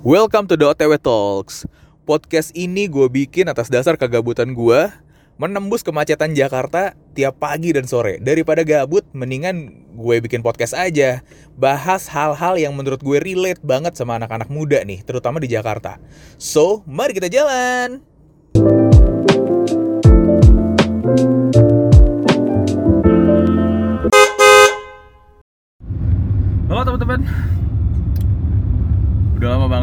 Welcome 0.00 0.48
to 0.48 0.56
the 0.56 0.64
OTW 0.64 0.96
Talks. 0.96 1.68
Podcast 2.08 2.56
ini 2.56 2.88
gue 2.88 3.04
bikin 3.12 3.52
atas 3.52 3.68
dasar 3.68 4.00
kegabutan 4.00 4.56
gue 4.56 4.88
menembus 5.36 5.84
kemacetan 5.84 6.32
Jakarta 6.32 6.96
tiap 7.12 7.36
pagi 7.36 7.76
dan 7.76 7.84
sore. 7.84 8.16
Daripada 8.16 8.64
gabut, 8.64 9.04
mendingan 9.12 9.84
gue 9.92 10.16
bikin 10.24 10.40
podcast 10.40 10.72
aja. 10.72 11.20
Bahas 11.52 12.08
hal-hal 12.08 12.56
yang 12.56 12.72
menurut 12.72 13.04
gue 13.04 13.20
relate 13.20 13.60
banget 13.60 13.92
sama 13.92 14.16
anak-anak 14.16 14.48
muda 14.48 14.80
nih, 14.88 15.04
terutama 15.04 15.36
di 15.36 15.52
Jakarta. 15.52 16.00
So, 16.40 16.80
mari 16.88 17.12
kita 17.12 17.28
jalan! 17.28 18.00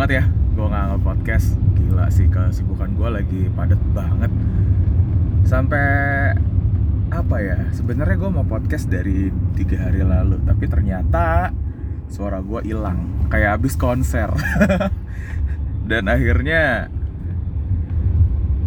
Banget 0.07 0.23
ya. 0.23 0.55
Gue 0.55 0.65
nggak 0.71 0.85
nge-podcast. 0.87 1.47
Gila 1.75 2.07
sih 2.07 2.27
kesibukan 2.31 2.89
gue 2.95 3.09
lagi 3.11 3.41
padet 3.51 3.81
banget. 3.91 4.31
Sampai 5.43 5.83
apa 7.11 7.37
ya 7.43 7.59
sebenarnya 7.75 8.15
gue 8.15 8.31
mau 8.31 8.47
podcast 8.47 8.87
dari 8.87 9.31
tiga 9.55 9.87
hari 9.87 10.03
lalu 10.03 10.43
tapi 10.47 10.63
ternyata 10.71 11.51
suara 12.07 12.39
gue 12.39 12.63
hilang. 12.63 13.27
Kayak 13.27 13.59
abis 13.59 13.75
konser. 13.75 14.31
Dan 15.91 16.07
akhirnya 16.07 16.87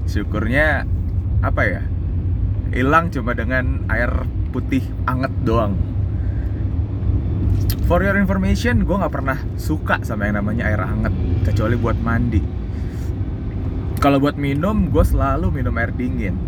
syukurnya 0.04 0.84
apa 1.40 1.62
ya 1.64 1.82
hilang 2.76 3.08
cuma 3.08 3.32
dengan 3.32 3.88
air 3.88 4.28
putih 4.52 4.84
anget 5.08 5.32
doang 5.48 5.72
For 7.90 8.06
your 8.06 8.14
information, 8.22 8.86
gue 8.86 8.94
nggak 8.94 9.10
pernah 9.10 9.34
suka 9.58 9.98
sama 10.06 10.30
yang 10.30 10.38
namanya 10.38 10.70
air 10.70 10.78
hangat 10.78 11.10
kecuali 11.42 11.74
buat 11.74 11.98
mandi. 11.98 12.38
Kalau 13.98 14.22
buat 14.22 14.38
minum, 14.38 14.94
gue 14.94 15.02
selalu 15.02 15.50
minum 15.50 15.74
air 15.74 15.90
dingin. 15.90 16.38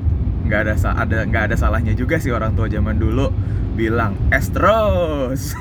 Nggak 0.47 0.71
ada 0.71 0.75
ada 1.03 1.27
nggak 1.27 1.43
ada 1.51 1.57
salahnya 1.59 1.99
juga 1.99 2.23
sih 2.23 2.31
orang 2.31 2.55
tua 2.55 2.71
zaman 2.71 2.95
dulu 2.95 3.35
bilang 3.75 4.15
es 4.31 4.55
terus. 4.55 5.59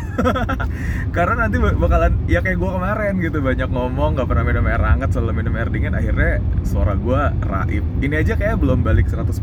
Karena 1.18 1.50
nanti 1.50 1.58
bakalan 1.58 2.14
ya 2.30 2.46
kayak 2.46 2.62
gue 2.62 2.72
kemarin 2.78 3.14
gitu 3.18 3.42
banyak 3.42 3.70
ngomong 3.74 4.22
nggak 4.22 4.30
pernah 4.30 4.46
minum 4.46 4.70
air 4.70 4.86
hangat 4.86 5.18
selalu 5.18 5.42
minum 5.42 5.58
air 5.58 5.74
dingin 5.74 5.98
akhirnya 5.98 6.46
suara 6.62 6.94
gue 6.94 7.22
raib. 7.42 7.82
Ini 8.06 8.22
aja 8.22 8.38
kayak 8.38 8.62
belum 8.62 8.86
balik 8.86 9.10
100% 9.10 9.34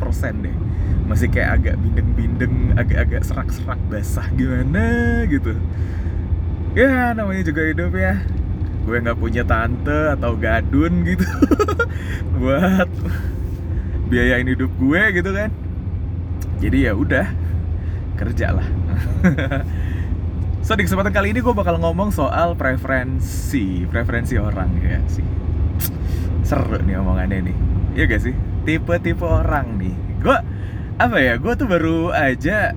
deh. 0.47 0.55
Masih 1.03 1.35
kayak 1.35 1.51
agak 1.59 1.75
bindeng-bindeng, 1.83 2.79
agak-agak 2.79 3.27
serak-serak 3.27 3.81
basah 3.91 4.31
gimana 4.39 5.27
gitu 5.27 5.59
ya 6.79 7.11
namanya 7.11 7.43
juga 7.43 7.63
hidup 7.67 7.93
ya. 7.99 8.23
Gue 8.87 9.03
nggak 9.03 9.19
punya 9.19 9.43
tante 9.43 10.15
atau 10.15 10.39
gadun 10.39 11.03
gitu. 11.03 11.27
Buat 12.41 12.87
biayain 14.07 14.47
hidup 14.47 14.71
gue 14.79 15.03
gitu 15.19 15.31
kan. 15.35 15.51
Jadi 16.63 16.87
ya 16.87 16.95
udah 16.95 17.49
kerja 18.19 18.51
lah 18.51 18.67
so 20.67 20.75
di 20.75 20.83
kesempatan 20.83 21.15
kali 21.15 21.31
ini 21.31 21.39
gue 21.39 21.55
bakal 21.55 21.79
ngomong 21.79 22.11
soal 22.11 22.59
preferensi 22.59 23.87
preferensi 23.87 24.35
orang 24.35 24.75
ya 24.83 24.99
sih. 25.07 25.25
Seru 26.43 26.83
nih 26.83 26.99
omongannya 26.99 27.47
nih. 27.47 27.57
Iya 27.95 28.05
gak 28.11 28.23
sih? 28.27 28.35
Tipe-tipe 28.67 29.23
orang 29.23 29.79
nih. 29.79 29.95
Gue 30.19 30.37
apa 30.99 31.17
ya 31.23 31.39
gue 31.39 31.53
tuh 31.55 31.71
baru 31.71 32.11
aja 32.11 32.75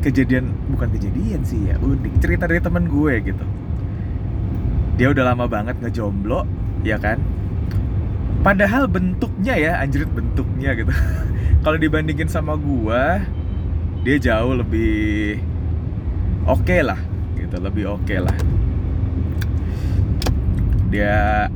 kejadian 0.00 0.52
bukan 0.72 0.88
kejadian 0.96 1.40
sih 1.44 1.68
ya 1.68 1.76
unik. 1.80 2.20
Cerita 2.20 2.44
dari 2.48 2.60
temen 2.60 2.88
gue 2.88 3.14
gitu. 3.20 3.44
Dia 4.96 5.12
udah 5.12 5.32
lama 5.32 5.44
banget 5.48 5.76
ngejomblo 5.80 6.44
ya 6.84 6.96
kan? 6.96 7.20
Padahal 8.40 8.88
bentuknya 8.88 9.56
ya 9.56 9.72
anjrit 9.80 10.08
bentuknya 10.08 10.72
gitu. 10.76 10.92
Kalau 11.64 11.76
dibandingin 11.76 12.28
sama 12.28 12.56
gue 12.56 13.02
dia 14.00 14.16
jauh 14.16 14.56
lebih 14.56 15.36
oke 16.48 16.64
okay 16.64 16.80
lah 16.80 16.96
gitu 17.36 17.56
lebih 17.60 17.84
oke 17.96 18.04
okay 18.08 18.18
lah. 18.20 18.36
Dia 20.88 21.46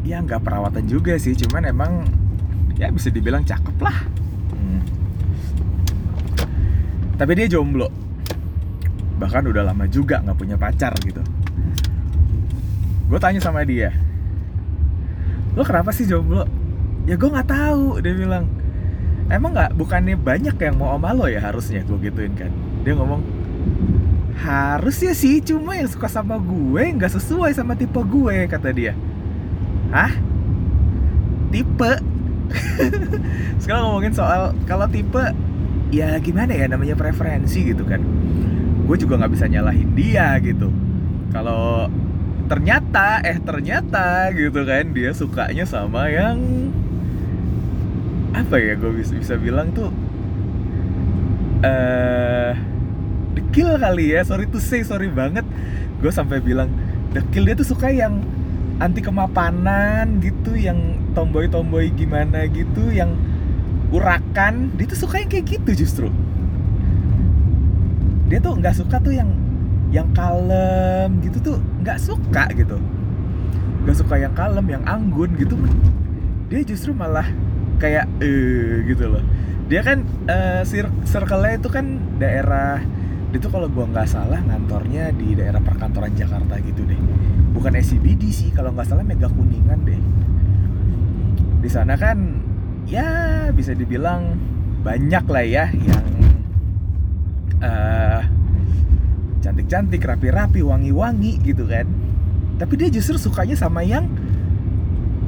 ya 0.00 0.16
nggak 0.24 0.42
perawatan 0.42 0.84
juga 0.88 1.14
sih 1.20 1.36
cuman 1.36 1.68
emang 1.68 1.92
ya 2.80 2.88
bisa 2.88 3.12
dibilang 3.12 3.44
cakep 3.44 3.76
lah 3.78 4.19
tapi 7.20 7.36
dia 7.36 7.44
jomblo. 7.52 7.92
Bahkan 9.20 9.52
udah 9.52 9.68
lama 9.68 9.84
juga 9.84 10.24
nggak 10.24 10.38
punya 10.40 10.56
pacar 10.56 10.96
gitu. 11.04 11.20
Gue 13.12 13.20
tanya 13.20 13.44
sama 13.44 13.60
dia 13.68 13.92
lo 15.58 15.62
kenapa 15.66 15.90
sih 15.90 16.06
jomblo? 16.06 16.46
Ya 17.06 17.18
gue 17.18 17.28
nggak 17.30 17.48
tahu 17.50 17.98
dia 18.02 18.14
bilang. 18.14 18.46
Emang 19.30 19.54
nggak? 19.54 19.78
Bukannya 19.78 20.18
banyak 20.18 20.56
yang 20.58 20.74
mau 20.78 20.94
sama 20.98 21.14
lo 21.14 21.26
ya 21.30 21.42
harusnya? 21.42 21.82
Gue 21.86 21.98
gituin 22.02 22.34
kan. 22.34 22.50
Dia 22.86 22.94
ngomong 22.98 23.22
harusnya 24.40 25.12
sih 25.12 25.44
cuma 25.44 25.76
yang 25.76 25.84
suka 25.84 26.08
sama 26.08 26.40
gue 26.40 26.96
nggak 26.96 27.12
sesuai 27.12 27.52
sama 27.52 27.76
tipe 27.76 27.98
gue 27.98 28.46
kata 28.46 28.70
dia. 28.72 28.94
Hah? 29.90 30.12
Tipe? 31.50 31.92
Sekarang 33.62 33.90
ngomongin 33.90 34.14
soal 34.14 34.54
kalau 34.64 34.86
tipe 34.86 35.22
ya 35.90 36.14
gimana 36.22 36.54
ya 36.54 36.70
namanya 36.70 36.94
preferensi 36.94 37.74
gitu 37.74 37.82
kan. 37.84 38.00
Gue 38.86 38.96
juga 38.98 39.18
nggak 39.20 39.32
bisa 39.34 39.46
nyalahin 39.50 39.90
dia 39.94 40.38
gitu. 40.42 40.70
Kalau 41.30 41.90
ternyata 42.50 43.22
eh 43.22 43.38
ternyata 43.38 44.34
gitu 44.34 44.66
kan 44.66 44.90
dia 44.90 45.14
sukanya 45.14 45.62
sama 45.62 46.10
yang 46.10 46.38
apa 48.34 48.58
ya 48.58 48.74
gue 48.78 48.90
bisa 48.94 49.14
bisa 49.14 49.34
bilang 49.38 49.70
tuh 49.70 49.90
eh 51.62 51.68
uh, 51.68 52.52
dekil 53.34 53.78
kali 53.78 54.14
ya. 54.14 54.22
Sorry 54.26 54.46
to 54.50 54.58
say 54.62 54.82
sorry 54.86 55.10
banget. 55.10 55.46
Gue 55.98 56.10
sampai 56.10 56.38
bilang 56.40 56.70
dekil 57.10 57.46
dia 57.46 57.54
tuh 57.58 57.66
suka 57.66 57.90
yang 57.90 58.22
anti 58.80 59.04
kemapanan 59.04 60.24
gitu 60.24 60.56
yang 60.56 60.96
tomboy 61.12 61.44
tomboy 61.50 61.92
gimana 61.92 62.48
gitu 62.48 62.88
yang 62.88 63.12
urakan 63.90 64.70
dia 64.78 64.86
tuh 64.86 64.98
suka 65.06 65.22
yang 65.22 65.30
kayak 65.30 65.46
gitu 65.58 65.70
justru. 65.86 66.08
Dia 68.30 68.38
tuh 68.38 68.54
nggak 68.58 68.74
suka 68.78 69.02
tuh 69.02 69.14
yang 69.14 69.30
yang 69.90 70.06
kalem 70.14 71.18
gitu 71.26 71.38
tuh 71.42 71.58
nggak 71.82 71.98
suka 71.98 72.46
gitu. 72.54 72.78
Nggak 73.82 73.96
suka 73.98 74.14
yang 74.22 74.34
kalem 74.38 74.66
yang 74.70 74.84
anggun 74.86 75.34
gitu. 75.34 75.58
Dia 76.46 76.62
justru 76.62 76.94
malah 76.94 77.26
kayak 77.82 78.06
eh 78.22 78.86
gitu 78.86 79.10
loh. 79.10 79.24
Dia 79.66 79.82
kan 79.82 80.02
uh, 80.26 80.62
circle-nya 81.06 81.58
itu 81.58 81.70
kan 81.70 81.86
daerah 82.18 82.82
dia 83.30 83.38
tuh 83.38 83.54
kalau 83.54 83.70
gua 83.70 83.86
nggak 83.86 84.10
salah 84.10 84.42
ngantornya 84.42 85.14
di 85.14 85.38
daerah 85.38 85.62
perkantoran 85.62 86.14
Jakarta 86.14 86.58
gitu 86.62 86.86
deh. 86.86 86.98
Bukan 87.54 87.74
SCBD 87.74 88.30
sih 88.30 88.50
kalau 88.54 88.70
nggak 88.74 88.86
salah 88.86 89.02
Mega 89.02 89.26
Kuningan 89.26 89.82
deh. 89.82 89.98
Di 91.62 91.70
sana 91.70 91.94
kan 91.98 92.49
ya 92.90 93.08
bisa 93.54 93.70
dibilang 93.72 94.34
banyak 94.82 95.24
lah 95.30 95.44
ya 95.46 95.64
yang 95.70 96.06
uh, 97.62 98.22
cantik-cantik, 99.40 100.02
rapi-rapi, 100.02 100.60
wangi-wangi 100.60 101.38
gitu 101.46 101.64
kan. 101.64 101.86
Tapi 102.60 102.74
dia 102.76 102.88
justru 102.92 103.16
sukanya 103.16 103.56
sama 103.56 103.80
yang 103.86 104.10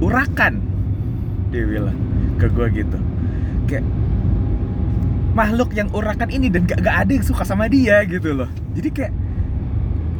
urakan. 0.03 0.61
Dia 1.49 1.65
bilang 1.65 1.97
ke 2.37 2.51
gue 2.51 2.67
gitu. 2.83 2.99
Kayak 3.71 3.87
makhluk 5.33 5.73
yang 5.73 5.89
urakan 5.97 6.29
ini 6.29 6.53
dan 6.53 6.69
gak, 6.69 6.85
gak 6.85 6.97
ada 7.09 7.13
yang 7.15 7.25
suka 7.25 7.47
sama 7.47 7.71
dia 7.71 8.05
gitu 8.05 8.37
loh. 8.37 8.51
Jadi 8.77 8.89
kayak 8.93 9.13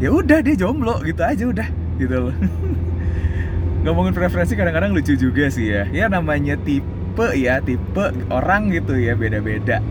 ya 0.01 0.09
udah 0.09 0.41
dia 0.41 0.57
jomblo 0.57 1.05
gitu 1.05 1.21
aja 1.21 1.45
udah 1.45 1.69
gitu 2.01 2.17
loh. 2.31 2.37
Ngomongin 3.83 4.15
preferensi 4.15 4.55
kadang-kadang 4.55 4.95
lucu 4.95 5.19
juga 5.19 5.51
sih 5.53 5.69
ya. 5.69 5.85
Ya 5.91 6.07
namanya 6.09 6.57
tipe 6.57 6.92
ya, 7.37 7.61
tipe 7.61 8.05
orang 8.33 8.73
gitu 8.73 8.97
ya 8.97 9.13
beda-beda. 9.13 9.85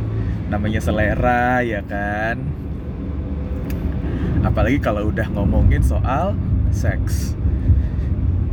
Namanya 0.50 0.82
selera 0.82 1.62
ya 1.62 1.86
kan? 1.86 2.42
Apalagi 4.42 4.82
kalau 4.82 5.14
udah 5.14 5.30
ngomongin 5.38 5.86
soal 5.86 6.34
seks. 6.74 7.38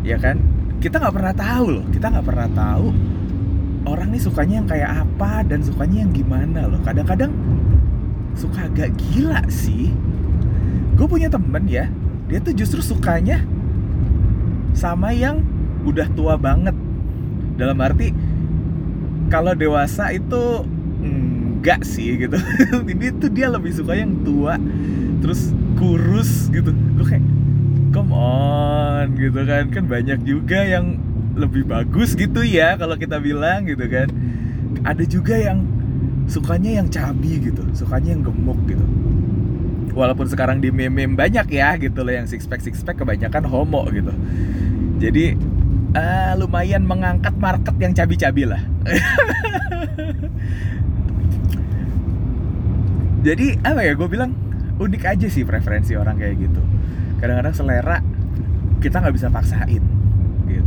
Ya 0.04 0.20
kan? 0.20 0.38
Kita 0.78 1.00
nggak 1.00 1.14
pernah 1.16 1.34
tahu 1.34 1.66
loh 1.74 1.84
kita 1.90 2.06
nggak 2.06 2.22
pernah 2.22 2.48
tahu 2.54 2.94
orang 3.82 4.14
nih 4.14 4.22
sukanya 4.22 4.62
yang 4.62 4.68
kayak 4.70 4.90
apa 5.02 5.42
dan 5.42 5.58
sukanya 5.64 6.06
yang 6.06 6.12
gimana 6.14 6.70
loh. 6.70 6.78
Kadang-kadang 6.86 7.34
suka 8.38 8.70
agak 8.70 8.94
gila 8.94 9.42
sih. 9.50 9.90
Gue 10.94 11.06
punya 11.10 11.26
temen 11.26 11.66
ya 11.66 11.90
dia 12.28 12.38
tuh 12.44 12.52
justru 12.52 12.84
sukanya 12.84 13.40
sama 14.76 15.10
yang 15.16 15.40
udah 15.82 16.06
tua 16.12 16.36
banget. 16.36 16.76
Dalam 17.58 17.74
arti 17.82 18.14
kalau 19.28 19.52
dewasa 19.52 20.10
itu 20.12 20.64
enggak 21.04 21.84
sih 21.84 22.16
gitu. 22.16 22.36
Ini 22.92 23.20
tuh 23.20 23.30
dia 23.30 23.52
lebih 23.52 23.72
suka 23.76 23.94
yang 23.96 24.24
tua 24.24 24.56
terus 25.20 25.52
kurus 25.76 26.48
gitu. 26.48 26.72
Gue 26.72 27.06
kayak 27.06 27.24
come 27.92 28.12
on 28.16 29.14
gitu 29.20 29.40
kan. 29.44 29.68
Kan 29.68 29.84
banyak 29.86 30.24
juga 30.24 30.64
yang 30.64 30.96
lebih 31.38 31.70
bagus 31.70 32.18
gitu 32.18 32.42
ya 32.42 32.74
kalau 32.80 32.96
kita 32.96 33.20
bilang 33.20 33.68
gitu 33.68 33.84
kan. 33.84 34.08
Ada 34.82 35.04
juga 35.04 35.36
yang 35.36 35.64
sukanya 36.24 36.80
yang 36.82 36.88
cabi 36.88 37.52
gitu. 37.52 37.62
Sukanya 37.76 38.16
yang 38.16 38.24
gemuk 38.24 38.58
gitu. 38.64 38.84
Walaupun 39.92 40.30
sekarang 40.30 40.62
di 40.62 40.70
meme 40.70 41.04
banyak 41.18 41.52
ya 41.52 41.74
gitu 41.76 42.00
loh 42.06 42.14
yang 42.14 42.24
six 42.24 42.46
pack 42.46 42.62
six 42.64 42.80
pack 42.80 42.96
kebanyakan 43.02 43.44
homo 43.44 43.84
gitu. 43.90 44.14
Jadi 44.98 45.36
uh, 45.94 46.27
lumayan 46.58 46.82
mengangkat 46.90 47.38
market 47.38 47.70
yang 47.78 47.94
cabi-cabi 47.94 48.42
lah. 48.42 48.58
Jadi 53.22 53.62
apa 53.62 53.86
ya 53.86 53.94
gue 53.94 54.08
bilang 54.10 54.34
unik 54.82 55.02
aja 55.06 55.30
sih 55.30 55.46
preferensi 55.46 55.94
orang 55.94 56.18
kayak 56.18 56.34
gitu. 56.34 56.58
Kadang-kadang 57.22 57.54
selera 57.54 58.02
kita 58.82 58.98
nggak 58.98 59.14
bisa 59.14 59.30
paksain 59.30 59.86
gitu. 60.50 60.66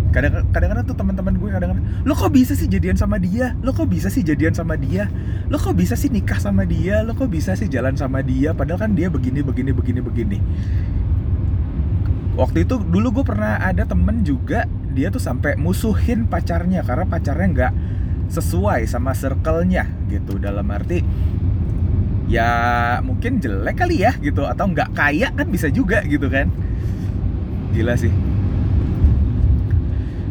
kadang-kadang 0.56 0.88
tuh 0.88 0.96
teman-teman 0.96 1.36
gue 1.36 1.48
kadang-kadang 1.52 1.84
lo 2.08 2.14
kok 2.16 2.32
bisa 2.32 2.56
sih 2.56 2.72
jadian 2.72 2.96
sama 2.96 3.20
dia? 3.20 3.60
Lo 3.60 3.76
kok 3.76 3.92
bisa 3.92 4.08
sih 4.08 4.24
jadian 4.24 4.56
sama 4.56 4.80
dia? 4.80 5.12
Lo 5.52 5.60
kok 5.60 5.76
bisa 5.76 6.00
sih 6.00 6.08
nikah 6.08 6.40
sama 6.40 6.64
dia? 6.64 7.04
Lo 7.04 7.20
kok 7.20 7.28
bisa 7.28 7.52
sih 7.60 7.68
jalan 7.68 8.00
sama 8.00 8.24
dia? 8.24 8.56
Padahal 8.56 8.80
kan 8.88 8.96
dia 8.96 9.12
begini 9.12 9.44
begini 9.44 9.76
begini 9.76 10.00
begini 10.00 10.40
waktu 12.36 12.64
itu 12.64 12.80
dulu 12.80 13.22
gue 13.22 13.26
pernah 13.28 13.60
ada 13.60 13.84
temen 13.84 14.24
juga 14.24 14.64
dia 14.92 15.08
tuh 15.08 15.24
sampai 15.24 15.56
musuhin 15.56 16.28
pacarnya 16.28 16.84
karena 16.84 17.08
pacarnya 17.08 17.48
nggak 17.52 17.74
sesuai 18.32 18.88
sama 18.88 19.12
circle-nya 19.12 19.88
gitu. 20.08 20.40
Dalam 20.40 20.68
arti 20.72 21.04
ya 22.32 22.48
mungkin 23.04 23.44
jelek 23.44 23.76
kali 23.84 24.08
ya 24.08 24.16
gitu 24.24 24.48
atau 24.48 24.72
nggak 24.72 24.96
kaya 24.96 25.32
kan 25.36 25.48
bisa 25.52 25.68
juga 25.68 26.04
gitu 26.08 26.32
kan. 26.32 26.48
Gila 27.76 27.96
sih. 28.00 28.12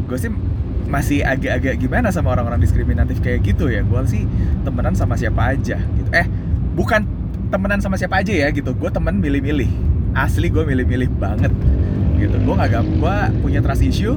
Gue 0.09 0.17
sih 0.17 0.33
masih 0.91 1.23
agak-agak 1.23 1.79
gimana 1.79 2.11
sama 2.11 2.35
orang-orang 2.35 2.59
diskriminatif 2.61 3.21
kayak 3.21 3.45
gitu 3.45 3.69
ya. 3.69 3.85
Gue 3.85 4.01
sih 4.09 4.25
temenan 4.65 4.97
sama 4.97 5.17
siapa 5.17 5.53
aja 5.53 5.77
gitu. 5.77 6.09
Eh 6.13 6.25
bukan 6.73 7.05
temenan 7.53 7.81
sama 7.81 7.97
siapa 7.97 8.21
aja 8.21 8.33
ya 8.33 8.49
gitu. 8.49 8.73
Gue 8.73 8.89
temen 8.89 9.21
milih-milih. 9.21 9.69
Asli 10.11 10.51
gue 10.51 10.67
milih-milih 10.67 11.07
banget 11.15 11.53
gitu. 12.21 12.35
Gue 12.37 12.53
nggak 12.53 12.71
gue 13.01 13.15
punya 13.41 13.59
trust 13.65 13.81
issue. 13.81 14.15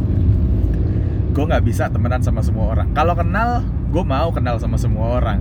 Gue 1.34 1.44
nggak 1.48 1.64
bisa 1.64 1.88
temenan 1.88 2.20
sama 2.20 2.44
semua 2.44 2.76
orang. 2.76 2.92
Kalau 2.92 3.16
kenal 3.16 3.64
gue 3.64 4.04
mau 4.04 4.28
kenal 4.30 4.60
sama 4.60 4.76
semua 4.76 5.18
orang. 5.18 5.40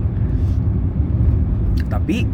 Tapi 1.92 2.24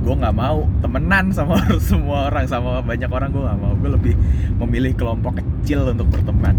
gue 0.00 0.14
nggak 0.16 0.32
mau 0.32 0.64
temenan 0.80 1.28
sama 1.34 1.60
semua 1.90 2.32
orang 2.32 2.46
sama 2.48 2.80
banyak 2.80 3.10
orang 3.10 3.28
gue 3.34 3.42
nggak 3.42 3.58
mau. 3.58 3.72
Gue 3.76 3.90
lebih 3.92 4.14
memilih 4.62 4.92
kelompok 4.94 5.42
kecil 5.42 5.90
untuk 5.90 6.08
berteman. 6.08 6.54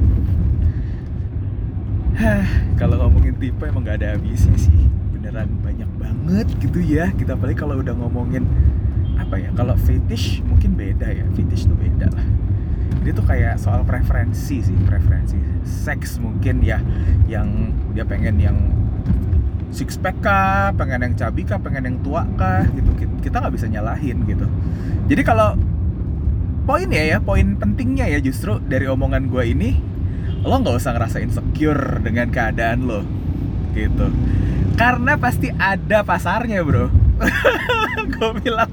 Hah, 2.11 2.45
kalau 2.75 3.07
ngomongin 3.07 3.33
tipe 3.39 3.65
emang 3.65 3.87
gak 3.87 4.03
ada 4.03 4.13
habisnya 4.13 4.53
sih. 4.59 4.75
Beneran 5.15 5.47
banyak 5.63 5.89
banget 5.97 6.47
gitu 6.59 6.83
ya. 6.83 7.09
Kita 7.15 7.33
apalagi 7.33 7.57
kalau 7.57 7.79
udah 7.81 7.95
ngomongin 7.97 8.45
apa 9.17 9.39
ya 9.39 9.49
kalau 9.55 9.73
fetish 9.79 10.45
mungkin 10.45 10.77
beda 10.77 11.07
ya. 11.09 11.25
Fetish 11.33 11.65
tuh 11.65 11.73
beda 11.79 12.11
lah 12.13 12.40
ini 13.01 13.09
tuh 13.11 13.25
kayak 13.25 13.57
soal 13.57 13.81
preferensi 13.81 14.61
sih 14.61 14.77
preferensi 14.85 15.37
seks 15.65 16.21
mungkin 16.21 16.61
ya 16.61 16.77
yang 17.25 17.73
dia 17.97 18.05
pengen 18.05 18.37
yang 18.37 18.57
six 19.71 19.95
pack 19.95 20.19
kah, 20.19 20.75
pengen 20.75 20.99
yang 21.01 21.13
cabi 21.15 21.47
kah, 21.47 21.57
pengen 21.57 21.87
yang 21.87 21.97
tua 22.03 22.27
kah 22.35 22.67
gitu. 22.75 22.91
Kita 23.23 23.39
nggak 23.39 23.53
bisa 23.55 23.67
nyalahin 23.71 24.27
gitu. 24.27 24.45
Jadi 25.07 25.21
kalau 25.23 25.55
poin 26.67 26.87
ya 26.91 27.15
ya, 27.15 27.17
poin 27.23 27.55
pentingnya 27.55 28.05
ya 28.11 28.19
justru 28.19 28.59
dari 28.61 28.85
omongan 28.85 29.31
gue 29.31 29.43
ini, 29.47 29.79
lo 30.43 30.59
nggak 30.59 30.75
usah 30.77 30.93
ngerasa 30.93 31.23
insecure 31.23 32.03
dengan 32.03 32.29
keadaan 32.29 32.85
lo, 32.85 33.01
gitu. 33.73 34.11
Karena 34.75 35.15
pasti 35.15 35.49
ada 35.55 36.03
pasarnya 36.03 36.61
bro. 36.61 36.91
gue 38.13 38.31
bilang 38.43 38.69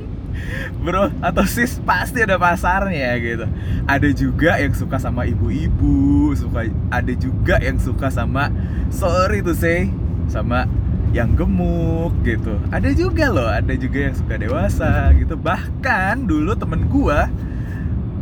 bro 0.81 1.11
atau 1.21 1.45
sis 1.45 1.81
pasti 1.83 2.23
ada 2.23 2.39
pasarnya 2.39 3.17
gitu. 3.21 3.47
Ada 3.89 4.09
juga 4.13 4.59
yang 4.61 4.75
suka 4.75 4.97
sama 5.01 5.27
ibu-ibu 5.27 6.33
suka 6.37 6.69
ada 6.93 7.13
juga 7.17 7.57
yang 7.59 7.79
suka 7.81 8.09
sama 8.13 8.53
sorry 8.93 9.41
to 9.41 9.53
say 9.53 9.91
sama 10.29 10.69
yang 11.13 11.33
gemuk 11.35 12.13
gitu. 12.23 12.61
Ada 12.69 12.93
juga 12.93 13.33
loh 13.33 13.49
ada 13.49 13.73
juga 13.75 14.11
yang 14.11 14.15
suka 14.15 14.35
dewasa 14.37 15.13
gitu. 15.17 15.35
Bahkan 15.35 16.29
dulu 16.29 16.53
temen 16.55 16.85
gua 16.87 17.33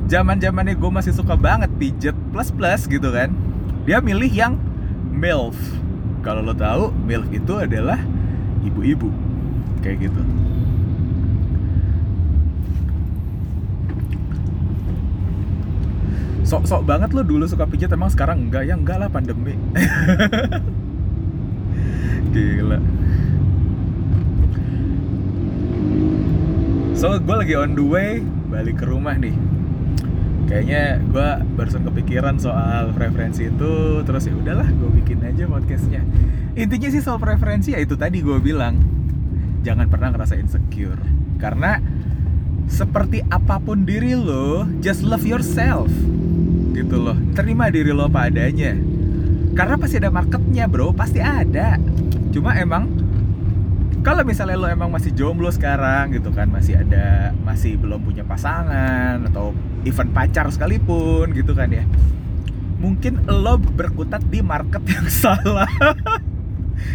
zaman 0.07 0.39
zamannya 0.39 0.79
gue 0.79 0.91
masih 0.91 1.11
suka 1.11 1.35
banget 1.35 1.67
pijet 1.83 2.15
plus 2.31 2.55
plus 2.55 2.87
gitu 2.87 3.11
kan 3.11 3.35
dia 3.83 3.99
milih 3.99 4.31
yang 4.31 4.55
milf. 5.11 5.59
Kalau 6.23 6.43
lo 6.43 6.55
tahu 6.55 6.91
milf 7.07 7.27
itu 7.31 7.55
adalah 7.59 7.99
ibu-ibu 8.67 9.11
kayak 9.83 10.11
gitu 10.11 10.23
sok-sok 16.47 16.87
banget 16.87 17.11
lo 17.11 17.27
dulu 17.27 17.43
suka 17.51 17.67
pijat 17.67 17.91
emang 17.91 18.07
sekarang 18.07 18.47
enggak? 18.47 18.71
Ya 18.71 18.79
enggak 18.79 19.03
lah 19.03 19.11
pandemi. 19.11 19.59
Gila. 22.33 22.79
So 26.95 27.19
gue 27.19 27.37
lagi 27.37 27.55
on 27.59 27.75
the 27.75 27.83
way 27.83 28.23
balik 28.47 28.79
ke 28.79 28.87
rumah 28.87 29.19
nih. 29.19 29.35
Kayaknya 30.47 31.03
gue 31.11 31.29
barusan 31.59 31.83
kepikiran 31.83 32.39
soal 32.39 32.95
preferensi 32.95 33.51
itu 33.51 34.07
terus 34.07 34.31
ya 34.31 34.35
udahlah 34.39 34.71
gue 34.71 34.91
bikin 35.03 35.27
aja 35.27 35.51
podcastnya. 35.51 36.07
Intinya 36.55 36.89
sih 36.95 37.03
soal 37.03 37.19
preferensi 37.19 37.75
ya 37.75 37.83
itu 37.83 37.99
tadi 37.99 38.23
gue 38.23 38.39
bilang 38.39 38.79
jangan 39.67 39.91
pernah 39.91 40.15
ngerasa 40.15 40.39
insecure. 40.39 41.03
Karena 41.43 41.83
seperti 42.71 43.27
apa 43.35 43.59
pun 43.59 43.83
diri 43.83 44.15
lo 44.15 44.63
just 44.79 45.03
love 45.03 45.27
yourself 45.27 45.91
gitu 46.77 47.01
loh. 47.01 47.17
Terima 47.33 47.73
diri 47.73 47.97
lo 47.97 48.13
apa 48.13 48.29
adanya. 48.29 48.77
Karena 49.57 49.81
pasti 49.81 49.97
ada 49.97 50.13
marketnya 50.13 50.69
bro. 50.69 50.93
Pasti 50.93 51.25
ada. 51.25 51.81
Cuma 52.31 52.53
emang 52.61 52.93
kalau 54.05 54.23
misalnya 54.23 54.55
lo 54.61 54.69
emang 54.69 54.93
masih 54.93 55.11
jomblo 55.17 55.51
sekarang 55.51 56.15
gitu 56.15 56.31
kan 56.31 56.47
masih 56.47 56.79
ada 56.79 57.35
masih 57.43 57.75
belum 57.75 58.07
punya 58.07 58.23
pasangan 58.23 59.19
atau 59.27 59.51
event 59.83 60.15
pacar 60.15 60.47
sekalipun 60.55 61.35
gitu 61.35 61.59
kan 61.59 61.67
ya 61.75 61.83
mungkin 62.79 63.25
lo 63.27 63.59
berkutat 63.59 64.23
di 64.29 64.45
market 64.45 64.85
yang 64.95 65.09
salah. 65.11 65.69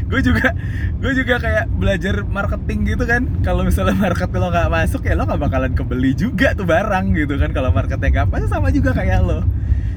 Gue 0.08 0.22
juga 0.22 0.54
gue 1.02 1.12
juga 1.18 1.42
kayak 1.42 1.66
belajar 1.74 2.22
marketing 2.24 2.96
gitu 2.96 3.04
kan. 3.10 3.26
Kalau 3.42 3.66
misalnya 3.66 3.98
market 3.98 4.30
lo 4.32 4.48
nggak 4.48 4.70
masuk 4.70 5.02
ya 5.04 5.18
lo 5.18 5.26
nggak 5.26 5.42
bakalan 5.42 5.74
kebeli 5.74 6.14
juga 6.14 6.54
tuh 6.54 6.70
barang 6.70 7.12
gitu 7.18 7.36
kan. 7.36 7.50
Kalau 7.52 7.74
marketnya 7.74 8.10
nggak 8.22 8.28
pas 8.30 8.46
sama 8.48 8.70
juga 8.70 8.94
kayak 8.94 9.20
lo 9.26 9.42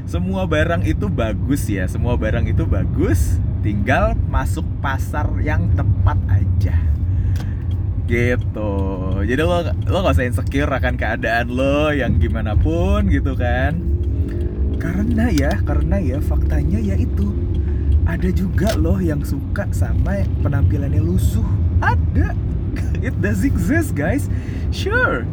semua 0.04 0.44
barang 0.44 0.84
itu 0.84 1.08
bagus 1.08 1.64
ya 1.64 1.88
semua 1.88 2.14
barang 2.20 2.44
itu 2.44 2.68
bagus 2.68 3.40
tinggal 3.64 4.12
masuk 4.28 4.64
pasar 4.84 5.24
yang 5.40 5.72
tepat 5.72 6.20
aja. 6.28 6.76
Gitu. 8.04 8.72
Jadi 9.24 9.40
lo 9.40 9.64
lo 9.88 9.98
gak 10.04 10.14
usah 10.20 10.28
insecure 10.28 10.68
akan 10.68 11.00
keadaan 11.00 11.48
lo 11.48 11.88
yang 11.88 12.20
gimana 12.20 12.52
pun 12.52 13.08
gitu 13.08 13.32
kan. 13.32 13.80
Karena 14.76 15.32
ya 15.32 15.56
karena 15.64 15.96
ya 15.96 16.20
faktanya 16.20 16.76
ya 16.76 17.00
itu. 17.00 17.32
Ada 18.04 18.28
juga 18.36 18.76
loh 18.76 19.00
yang 19.00 19.24
suka 19.24 19.64
sama 19.72 20.28
penampilannya 20.44 21.00
lusuh. 21.00 21.48
Ada. 21.80 22.36
It 23.00 23.16
does 23.24 23.48
exist 23.48 23.96
guys. 23.96 24.28
Sure 24.68 25.24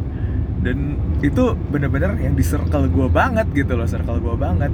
dan 0.62 0.94
itu 1.26 1.58
bener-bener 1.74 2.14
yang 2.22 2.38
di 2.38 2.46
circle 2.46 2.86
gue 2.86 3.10
banget 3.10 3.50
gitu 3.50 3.74
loh 3.74 3.86
circle 3.86 4.22
gue 4.22 4.34
banget. 4.38 4.70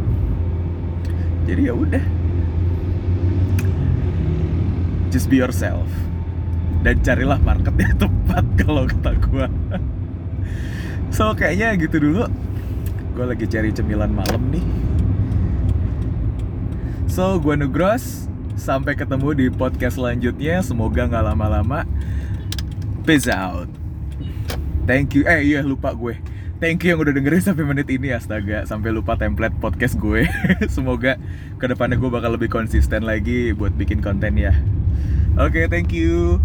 Jadi 1.49 1.61
ya 1.65 1.73
udah. 1.73 2.05
Just 5.09 5.33
be 5.33 5.41
yourself. 5.41 5.89
Dan 6.85 7.01
carilah 7.01 7.41
market 7.41 7.73
yang 7.81 7.97
tepat 8.05 8.45
kalau 8.61 8.85
kata 8.85 9.17
gue 9.17 9.47
so 11.09 11.33
kayaknya 11.33 11.73
gitu 11.81 11.97
dulu. 12.05 12.29
Gue 13.17 13.25
lagi 13.25 13.49
cari 13.49 13.73
cemilan 13.73 14.13
malam 14.13 14.53
nih. 14.53 14.65
So 17.09 17.41
gue 17.41 17.57
Nugros. 17.57 18.29
Sampai 18.59 18.93
ketemu 18.93 19.33
di 19.33 19.47
podcast 19.49 19.97
selanjutnya. 19.97 20.61
Semoga 20.61 21.09
nggak 21.09 21.25
lama-lama. 21.33 21.89
Peace 23.09 23.31
out 23.31 23.78
thank 24.89 25.13
you. 25.13 25.29
Eh 25.29 25.45
iya 25.45 25.61
lupa 25.61 25.93
gue. 25.93 26.17
Thank 26.59 26.83
you 26.83 26.97
yang 26.97 27.01
udah 27.05 27.15
dengerin 27.15 27.45
sampai 27.45 27.63
menit 27.63 27.87
ini 27.87 28.11
astaga. 28.11 28.67
Sampai 28.67 28.91
lupa 28.91 29.15
template 29.15 29.55
podcast 29.63 29.95
gue. 29.95 30.27
Semoga 30.75 31.15
ke 31.61 31.71
depannya 31.71 31.95
gue 31.95 32.11
bakal 32.11 32.35
lebih 32.35 32.51
konsisten 32.51 33.07
lagi 33.07 33.55
buat 33.55 33.77
bikin 33.79 34.03
konten 34.03 34.35
ya. 34.35 34.51
Oke, 35.39 35.63
okay, 35.63 35.65
thank 35.71 35.95
you. 35.95 36.43